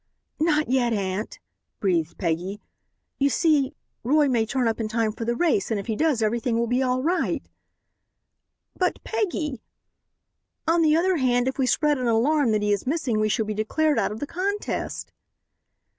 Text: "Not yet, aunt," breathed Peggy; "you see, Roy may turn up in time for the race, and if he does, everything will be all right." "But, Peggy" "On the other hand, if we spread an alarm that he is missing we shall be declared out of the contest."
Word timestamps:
"Not 0.39 0.67
yet, 0.67 0.93
aunt," 0.93 1.37
breathed 1.79 2.17
Peggy; 2.17 2.59
"you 3.19 3.29
see, 3.29 3.75
Roy 4.03 4.27
may 4.27 4.47
turn 4.47 4.67
up 4.67 4.79
in 4.79 4.87
time 4.87 5.11
for 5.11 5.25
the 5.25 5.35
race, 5.35 5.69
and 5.69 5.79
if 5.79 5.85
he 5.85 5.95
does, 5.95 6.23
everything 6.23 6.57
will 6.57 6.65
be 6.65 6.81
all 6.81 7.03
right." 7.03 7.43
"But, 8.75 8.97
Peggy" 9.03 9.61
"On 10.67 10.81
the 10.81 10.95
other 10.95 11.17
hand, 11.17 11.47
if 11.47 11.59
we 11.59 11.67
spread 11.67 11.99
an 11.99 12.07
alarm 12.07 12.51
that 12.51 12.63
he 12.63 12.73
is 12.73 12.87
missing 12.87 13.19
we 13.19 13.29
shall 13.29 13.45
be 13.45 13.53
declared 13.53 13.99
out 13.99 14.11
of 14.11 14.19
the 14.19 14.25
contest." 14.25 15.11